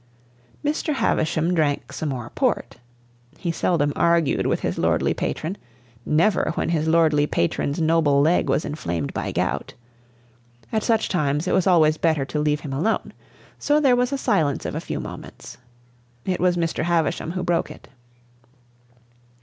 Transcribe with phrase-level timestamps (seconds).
[0.65, 0.95] Mr.
[0.95, 2.77] Havisham drank some more port.
[3.37, 5.59] He seldom argued with his lordly patron,
[6.07, 9.75] never when his lordly patron's noble leg was inflamed by gout.
[10.71, 13.13] At such times it was always better to leave him alone.
[13.59, 15.59] So there was a silence of a few moments.
[16.25, 16.83] It was Mr.
[16.85, 17.87] Havisham who broke it.